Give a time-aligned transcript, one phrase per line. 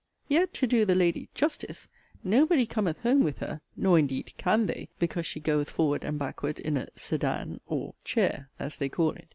[0.27, 1.87] Yet to do the lady 'justice,'
[2.23, 6.57] nobody cometh home with her: nor indeed 'can' they, because she goeth forward and backward
[6.57, 9.27] in a 'sedan,' or 'chair,' (as they call it).